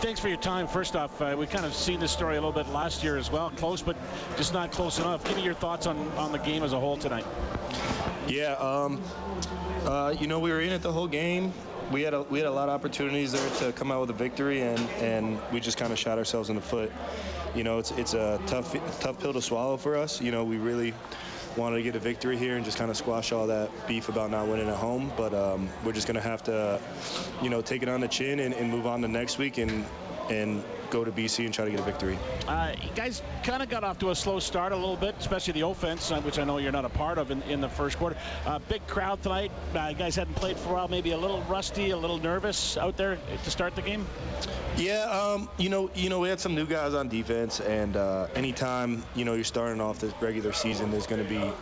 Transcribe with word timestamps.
thanks 0.00 0.20
for 0.20 0.28
your 0.28 0.38
time. 0.38 0.68
First 0.68 0.94
off, 0.94 1.20
uh, 1.20 1.34
we 1.38 1.46
kind 1.46 1.66
of 1.66 1.74
seen 1.74 1.98
this 1.98 2.12
story 2.12 2.36
a 2.36 2.40
little 2.40 2.52
bit 2.52 2.72
last 2.72 3.02
year 3.02 3.16
as 3.16 3.30
well, 3.30 3.50
close, 3.50 3.82
but 3.82 3.96
just 4.36 4.52
not 4.52 4.70
close 4.70 4.98
enough. 4.98 5.24
Give 5.24 5.36
me 5.36 5.42
your 5.42 5.54
thoughts 5.54 5.86
on, 5.86 5.96
on 6.16 6.32
the 6.32 6.38
game 6.38 6.62
as 6.62 6.72
a 6.72 6.78
whole 6.78 6.96
tonight. 6.96 7.24
Yeah, 8.28 8.52
um, 8.52 9.02
uh, 9.84 10.14
you 10.18 10.26
know, 10.28 10.38
we 10.38 10.50
were 10.50 10.60
in 10.60 10.70
it 10.70 10.82
the 10.82 10.92
whole 10.92 11.08
game. 11.08 11.52
We 11.90 12.02
had 12.02 12.14
a, 12.14 12.22
we 12.22 12.38
had 12.38 12.46
a 12.46 12.52
lot 12.52 12.68
of 12.68 12.74
opportunities 12.74 13.32
there 13.32 13.50
to 13.60 13.72
come 13.72 13.90
out 13.90 14.02
with 14.02 14.10
a 14.10 14.14
victory, 14.14 14.60
and, 14.60 14.78
and 15.00 15.40
we 15.52 15.60
just 15.60 15.78
kind 15.78 15.92
of 15.92 15.98
shot 15.98 16.18
ourselves 16.18 16.48
in 16.50 16.56
the 16.56 16.62
foot. 16.62 16.92
You 17.54 17.64
know, 17.64 17.78
it's 17.78 17.90
it's 17.92 18.14
a 18.14 18.38
tough 18.46 18.76
tough 19.00 19.18
pill 19.20 19.32
to 19.32 19.42
swallow 19.42 19.78
for 19.78 19.96
us. 19.96 20.20
You 20.20 20.30
know, 20.30 20.44
we 20.44 20.58
really 20.58 20.92
wanted 21.58 21.76
to 21.76 21.82
get 21.82 21.96
a 21.96 21.98
victory 21.98 22.36
here 22.38 22.56
and 22.56 22.64
just 22.64 22.78
kind 22.78 22.90
of 22.90 22.96
squash 22.96 23.32
all 23.32 23.48
that 23.48 23.70
beef 23.86 24.08
about 24.08 24.30
not 24.30 24.46
winning 24.46 24.68
at 24.68 24.76
home. 24.76 25.12
But 25.16 25.34
um, 25.34 25.68
we're 25.84 25.92
just 25.92 26.06
going 26.06 26.14
to 26.14 26.20
have 26.20 26.42
to, 26.44 26.80
you 27.42 27.50
know, 27.50 27.60
take 27.60 27.82
it 27.82 27.88
on 27.88 28.00
the 28.00 28.08
chin 28.08 28.38
and, 28.40 28.54
and 28.54 28.70
move 28.70 28.86
on 28.86 29.02
to 29.02 29.08
next 29.08 29.38
week 29.38 29.58
and 29.58 29.84
and 30.30 30.62
go 30.90 31.04
to 31.04 31.12
BC 31.12 31.44
and 31.44 31.52
try 31.52 31.64
to 31.64 31.70
get 31.70 31.80
a 31.80 31.82
victory. 31.82 32.18
Uh, 32.46 32.72
you 32.82 32.90
guys 32.94 33.22
kind 33.44 33.62
of 33.62 33.68
got 33.68 33.84
off 33.84 33.98
to 33.98 34.10
a 34.10 34.14
slow 34.14 34.38
start 34.38 34.72
a 34.72 34.76
little 34.76 34.96
bit, 34.96 35.14
especially 35.18 35.54
the 35.54 35.66
offense, 35.66 36.10
uh, 36.10 36.20
which 36.20 36.38
I 36.38 36.44
know 36.44 36.58
you're 36.58 36.72
not 36.72 36.84
a 36.84 36.90
part 36.90 37.18
of 37.18 37.30
in, 37.30 37.42
in 37.42 37.60
the 37.60 37.68
first 37.68 37.98
quarter. 37.98 38.16
Uh, 38.46 38.58
big 38.68 38.86
crowd 38.86 39.22
tonight. 39.22 39.50
Uh, 39.74 39.92
guys 39.92 40.16
hadn't 40.16 40.34
played 40.34 40.56
for 40.56 40.70
a 40.70 40.72
while, 40.74 40.88
maybe 40.88 41.10
a 41.10 41.18
little 41.18 41.42
rusty, 41.42 41.90
a 41.90 41.96
little 41.96 42.18
nervous 42.18 42.76
out 42.76 42.96
there 42.96 43.18
to 43.44 43.50
start 43.50 43.74
the 43.74 43.82
game. 43.82 44.06
Yeah, 44.76 45.02
um, 45.04 45.48
you 45.58 45.68
know, 45.68 45.90
you 45.94 46.08
know, 46.08 46.20
we 46.20 46.28
had 46.28 46.40
some 46.40 46.54
new 46.54 46.66
guys 46.66 46.94
on 46.94 47.08
defense, 47.08 47.60
and 47.60 47.96
uh, 47.96 48.28
anytime 48.34 49.02
you 49.14 49.24
know 49.24 49.34
you're 49.34 49.44
starting 49.44 49.80
off 49.80 49.98
the 49.98 50.12
regular 50.20 50.52
season, 50.52 50.90
there's 50.90 51.06
going 51.06 51.22
to 51.22 51.28
be 51.28 51.52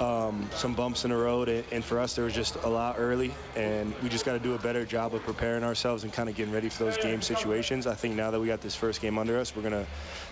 um, 0.00 0.48
some 0.52 0.74
bumps 0.74 1.04
in 1.04 1.10
the 1.10 1.16
road, 1.16 1.48
and 1.48 1.84
for 1.84 2.00
us, 2.00 2.14
there 2.14 2.24
was 2.24 2.34
just 2.34 2.56
a 2.56 2.68
lot 2.68 2.96
early, 2.98 3.32
and 3.56 3.94
we 4.02 4.08
just 4.08 4.24
got 4.24 4.32
to 4.32 4.38
do 4.38 4.54
a 4.54 4.58
better 4.58 4.84
job 4.84 5.14
of 5.14 5.22
preparing 5.22 5.64
ourselves 5.64 6.04
and 6.04 6.12
kind 6.12 6.28
of 6.28 6.34
getting 6.34 6.52
ready 6.52 6.68
for 6.68 6.84
those 6.84 6.96
game 6.96 7.22
situations. 7.22 7.86
I 7.86 7.94
think 7.94 8.14
now 8.14 8.30
that 8.30 8.40
we 8.40 8.46
got 8.46 8.60
this 8.60 8.74
first 8.74 9.00
game 9.00 9.18
under 9.18 9.38
us, 9.38 9.54
we're 9.54 9.62
going 9.62 9.84
to 9.84 9.86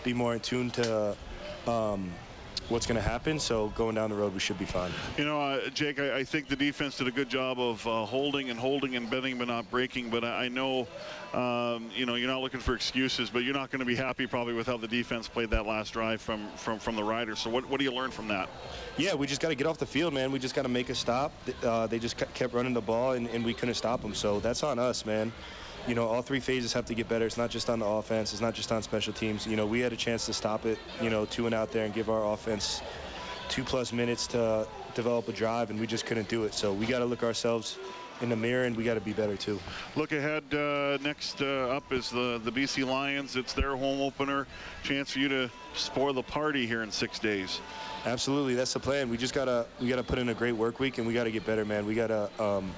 be 0.05 0.15
more 0.15 0.35
in 0.35 0.41
tune 0.41 0.71
to. 0.73 1.17
Um, 1.67 2.13
what's 2.71 2.87
going 2.87 2.97
to 2.97 3.07
happen. 3.07 3.39
So 3.39 3.69
going 3.69 3.97
down 3.97 4.11
the 4.11 4.17
road, 4.17 4.33
we 4.33 4.41
should 4.41 4.59
be 4.59 4.65
fine. 4.65 4.93
You 5.19 5.25
know, 5.25 5.41
uh, 5.41 5.69
Jake, 5.71 5.99
I, 5.99 6.19
I, 6.19 6.25
think 6.25 6.49
the 6.49 6.57
defense 6.57 6.97
did 6.99 7.09
a 7.09 7.11
good 7.11 7.29
job 7.29 7.59
of 7.59 7.87
uh, 7.87 8.05
holding 8.07 8.49
and 8.49 8.59
holding 8.59 8.97
and 8.97 9.11
bending, 9.11 9.39
but 9.39 9.49
not 9.49 9.71
breaking. 9.71 10.11
But 10.11 10.25
I, 10.25 10.45
I 10.45 10.49
know, 10.49 10.87
um, 11.35 11.91
you 11.95 12.07
know, 12.07 12.15
you're 12.15 12.31
not 12.31 12.41
looking 12.41 12.61
for 12.61 12.75
excuses, 12.75 13.29
but 13.31 13.41
you're 13.41 13.55
not 13.55 13.71
going 13.71 13.81
to 13.81 13.87
be 13.87 13.97
happy 13.97 14.27
probably 14.27 14.55
with 14.55 14.67
how 14.67 14.77
the 14.77 14.89
defense 14.89 15.29
played 15.29 15.51
that 15.51 15.67
last 15.67 15.93
drive 15.93 16.21
from 16.21 16.49
from 16.57 16.79
from 16.79 16.97
the 16.97 17.05
Riders. 17.05 17.41
So 17.41 17.51
what 17.51 17.69
what 17.69 17.79
do 17.79 17.85
you 17.85 17.93
learn 17.93 18.11
from 18.11 18.29
that? 18.29 18.49
Yeah, 18.97 19.15
we 19.15 19.27
just 19.27 19.41
got 19.41 19.49
to 19.49 19.55
get 19.55 19.67
off 19.67 19.79
the 19.79 19.87
field, 19.87 20.15
man. 20.15 20.33
We 20.33 20.39
just 20.39 20.55
got 20.55 20.63
to 20.63 20.69
make 20.69 20.89
a 20.89 20.95
stop. 20.95 21.33
Uh, 21.63 21.87
they 21.87 21.99
just 21.99 22.17
kept 22.17 22.55
running 22.55 22.75
the 22.75 22.81
ball, 22.81 23.13
and, 23.13 23.27
and 23.29 23.45
we 23.45 23.55
couldn't 23.55 23.75
stop 23.75 24.03
them. 24.03 24.15
So 24.15 24.41
that's 24.41 24.63
on 24.63 24.79
us, 24.79 25.05
man 25.05 25.33
you 25.87 25.95
know, 25.95 26.07
all 26.07 26.23
three 26.23 26.41
phases 26.41 26.73
have 26.75 26.87
to 26.87 26.95
get 26.95 27.09
better. 27.09 27.27
It's 27.27 27.39
not 27.39 27.51
just 27.51 27.71
on 27.71 27.79
the 27.79 27.87
offense. 27.87 28.33
It's 28.33 28.43
not 28.43 28.55
just 28.55 28.71
on 28.73 28.83
special 28.83 29.13
teams. 29.13 29.47
You 29.47 29.57
know, 29.57 29.67
we 29.67 29.81
had 29.81 29.93
a 29.93 29.97
chance 29.97 30.27
to 30.27 30.33
stop 30.33 30.67
it, 30.67 30.79
you 31.01 31.11
know, 31.11 31.25
two 31.27 31.47
and 31.47 31.55
out 31.55 31.73
there 31.73 31.85
and 31.85 31.95
give 31.95 32.11
our 32.11 32.33
offense 32.33 32.83
two 33.49 33.65
plus 33.65 33.93
minutes 33.93 34.29
to 34.29 34.67
develop 34.95 35.29
a 35.29 35.33
drive, 35.33 35.71
and 35.71 35.81
we 35.81 35.87
just 35.87 36.07
couldn't 36.07 36.29
do 36.29 36.45
it. 36.45 36.55
So 36.55 36.73
we 36.73 36.87
got 36.87 37.01
to 37.01 37.05
look 37.05 37.23
ourselves 37.23 37.79
in 38.21 38.29
the 38.29 38.37
mirror, 38.37 38.65
and 38.65 38.77
we 38.77 38.85
got 38.85 38.95
to 38.95 39.01
be 39.01 39.13
better 39.13 39.37
too. 39.37 39.59
Look 39.97 40.13
ahead. 40.13 40.45
Uh, 40.53 40.99
next 41.03 41.41
uh, 41.41 41.77
up 41.77 41.93
is 41.93 42.11
the 42.11 42.41
the 42.43 42.53
BC 42.53 42.87
Lions. 42.87 43.37
It's 43.37 43.55
their 43.55 43.77
home 43.77 44.01
opener. 44.01 44.47
Chance 44.85 45.13
for 45.13 45.19
you 45.19 45.29
to 45.29 45.51
spoil 45.75 46.13
the 46.13 46.23
party 46.23 46.67
here 46.67 46.83
in 46.83 46.93
six 46.93 47.19
days. 47.19 47.61
Absolutely, 48.07 48.55
that's 48.55 48.73
the 48.73 48.81
plan. 48.81 49.11
We 49.11 49.17
just 49.17 49.35
gotta 49.35 49.67
we 49.81 49.89
gotta 49.89 50.03
put 50.03 50.19
in 50.19 50.29
a 50.29 50.35
great 50.35 50.53
work 50.55 50.79
week, 50.79 50.99
and 50.99 51.07
we 51.07 51.15
gotta 51.15 51.31
get 51.31 51.47
better, 51.47 51.65
man. 51.65 51.87
We 51.87 51.95
gotta. 51.95 52.31
Um, 52.39 52.73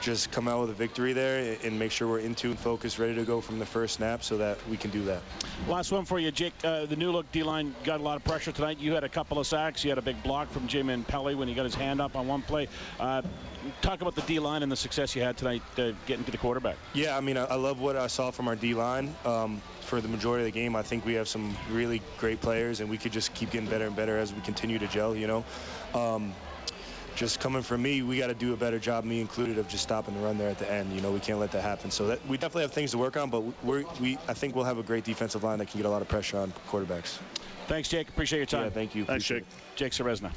just 0.00 0.30
come 0.30 0.48
out 0.48 0.60
with 0.60 0.70
a 0.70 0.74
victory 0.74 1.12
there 1.12 1.56
and 1.62 1.78
make 1.78 1.90
sure 1.90 2.08
we're 2.08 2.20
in 2.20 2.34
tune, 2.34 2.56
focused, 2.56 2.98
ready 2.98 3.14
to 3.14 3.24
go 3.24 3.40
from 3.40 3.58
the 3.58 3.66
first 3.66 3.96
snap 3.96 4.22
so 4.22 4.38
that 4.38 4.58
we 4.68 4.76
can 4.76 4.90
do 4.90 5.04
that. 5.04 5.22
Last 5.66 5.92
one 5.92 6.04
for 6.04 6.18
you, 6.18 6.30
Jake. 6.30 6.54
Uh, 6.64 6.86
the 6.86 6.96
new 6.96 7.10
look 7.10 7.30
D 7.32 7.42
line 7.42 7.74
got 7.84 8.00
a 8.00 8.02
lot 8.02 8.16
of 8.16 8.24
pressure 8.24 8.52
tonight. 8.52 8.78
You 8.78 8.94
had 8.94 9.04
a 9.04 9.08
couple 9.08 9.38
of 9.38 9.46
sacks. 9.46 9.84
You 9.84 9.90
had 9.90 9.98
a 9.98 10.02
big 10.02 10.22
block 10.22 10.50
from 10.50 10.68
Jim 10.68 10.88
and 10.88 11.06
Pelly 11.06 11.34
when 11.34 11.48
he 11.48 11.54
got 11.54 11.64
his 11.64 11.74
hand 11.74 12.00
up 12.00 12.16
on 12.16 12.26
one 12.26 12.42
play. 12.42 12.68
Uh, 12.98 13.22
talk 13.82 14.00
about 14.00 14.14
the 14.14 14.22
D 14.22 14.38
line 14.38 14.62
and 14.62 14.70
the 14.70 14.76
success 14.76 15.14
you 15.16 15.22
had 15.22 15.36
tonight 15.36 15.62
uh, 15.78 15.92
getting 16.06 16.24
to 16.24 16.30
the 16.30 16.38
quarterback. 16.38 16.76
Yeah, 16.94 17.16
I 17.16 17.20
mean, 17.20 17.36
I, 17.36 17.44
I, 17.44 17.54
love 17.56 17.80
what 17.80 17.96
I 17.96 18.06
saw 18.06 18.30
from 18.30 18.48
our 18.48 18.56
D 18.56 18.74
line. 18.74 19.14
Um, 19.24 19.60
for 19.80 20.00
the 20.02 20.08
majority 20.08 20.46
of 20.46 20.52
the 20.52 20.60
game, 20.60 20.76
I 20.76 20.82
think 20.82 21.06
we 21.06 21.14
have 21.14 21.28
some 21.28 21.56
really 21.70 22.02
great 22.18 22.42
players, 22.42 22.80
and 22.80 22.90
we 22.90 22.98
could 22.98 23.12
just 23.12 23.32
keep 23.32 23.50
getting 23.50 23.68
better 23.68 23.86
and 23.86 23.96
better 23.96 24.18
as 24.18 24.34
we 24.34 24.40
continue 24.42 24.78
to 24.78 24.86
gel. 24.86 25.16
You 25.16 25.26
know. 25.26 25.44
Um, 25.94 26.34
just 27.18 27.40
coming 27.40 27.62
from 27.62 27.82
me, 27.82 28.02
we 28.02 28.16
got 28.16 28.28
to 28.28 28.34
do 28.34 28.52
a 28.52 28.56
better 28.56 28.78
job, 28.78 29.04
me 29.04 29.20
included, 29.20 29.58
of 29.58 29.66
just 29.66 29.82
stopping 29.82 30.14
the 30.14 30.20
run 30.20 30.38
there 30.38 30.48
at 30.48 30.58
the 30.58 30.70
end. 30.70 30.92
You 30.92 31.00
know, 31.00 31.10
we 31.10 31.18
can't 31.18 31.40
let 31.40 31.50
that 31.50 31.62
happen. 31.62 31.90
So 31.90 32.06
that, 32.06 32.24
we 32.28 32.36
definitely 32.36 32.62
have 32.62 32.72
things 32.72 32.92
to 32.92 32.98
work 32.98 33.16
on, 33.16 33.28
but 33.28 33.42
we're, 33.64 33.84
we 34.00 34.16
I 34.28 34.34
think 34.34 34.54
we'll 34.54 34.64
have 34.64 34.78
a 34.78 34.84
great 34.84 35.04
defensive 35.04 35.42
line 35.42 35.58
that 35.58 35.66
can 35.66 35.80
get 35.80 35.86
a 35.86 35.90
lot 35.90 36.00
of 36.00 36.08
pressure 36.08 36.38
on 36.38 36.52
quarterbacks. 36.70 37.18
Thanks, 37.66 37.88
Jake. 37.88 38.08
Appreciate 38.08 38.38
your 38.38 38.46
time. 38.46 38.64
Yeah, 38.64 38.70
thank 38.70 38.94
you. 38.94 39.04
Thanks, 39.04 39.24
Jake. 39.24 39.44
Jake 39.74 39.92
Ceresna. 39.92 40.30